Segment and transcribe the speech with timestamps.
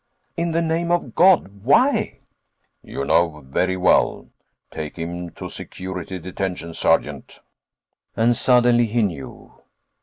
[0.35, 2.21] "In the name of God, why?"
[2.81, 4.31] "You know very well.
[4.71, 7.39] Take him to security detention, Sergeant."
[8.17, 9.53] And suddenly he knew.